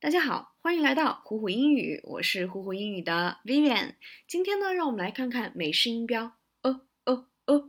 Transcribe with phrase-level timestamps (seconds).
[0.00, 3.94] 大家好，欢迎来到虎虎英语，我是虎虎英语的 Vivian。
[4.28, 7.68] 今天呢，让我们来看看美式音标呃呃呃。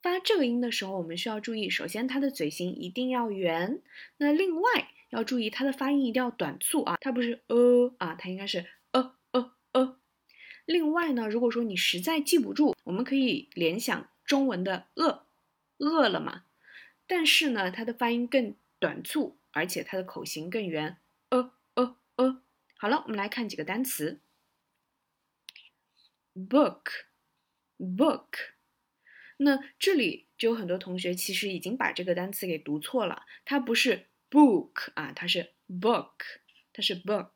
[0.00, 3.82] 发这个音的时候，我们需要注意，首先它的嘴型一定要圆，
[4.18, 9.98] 那另外要注意它的发音一定要短促啊，它不是呃啊，它应该是呃呃呃。
[10.66, 15.26] 另外呢，如果说你实在记不住，我们可以联想中文的饿，
[15.78, 16.44] 饿了嘛，
[17.08, 20.98] 但是呢，它的发音更短促，而且它的口型更圆。
[21.30, 21.50] 呃，
[22.85, 24.19] 好了，我们来看几个单词。
[26.33, 28.29] book，book，
[29.37, 36.15] 那这里就有很多同学其实已经把这个单词给读错了，它不是 book 啊，它是 book，
[36.73, 37.31] 它是 book，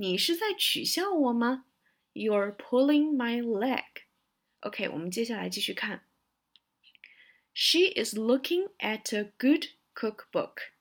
[0.02, 1.66] 你是在取笑我吗？
[2.14, 3.84] You're pulling my leg.
[4.62, 6.04] OK，我们接下来继续看。
[7.54, 10.72] She is looking at a good cookbook.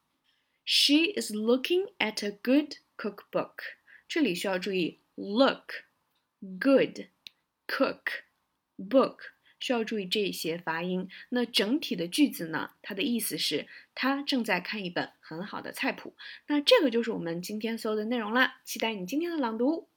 [0.65, 3.63] She is looking at a good cookbook.
[4.09, 5.85] 这里需要注意 look,
[6.41, 7.09] good,
[7.67, 8.25] cook,
[8.77, 9.19] book
[9.62, 11.08] 需要注意这些发音。
[11.30, 12.72] 那整体的句子呢？
[12.82, 16.14] 它的意思是，他正在看一本很好的菜谱。
[16.48, 18.60] 那这个就是我们今天所有的内容啦。
[18.66, 19.91] 期待你今天的朗读。